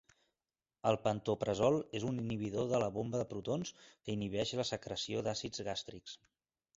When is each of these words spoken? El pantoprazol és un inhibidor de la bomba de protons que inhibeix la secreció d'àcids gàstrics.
El 0.91 0.95
pantoprazol 1.01 1.75
és 1.99 2.07
un 2.11 2.17
inhibidor 2.21 2.65
de 2.71 2.79
la 2.83 2.87
bomba 2.95 3.21
de 3.23 3.27
protons 3.33 3.73
que 3.85 4.15
inhibeix 4.15 4.55
la 4.61 4.65
secreció 4.71 5.23
d'àcids 5.29 5.63
gàstrics. 5.69 6.17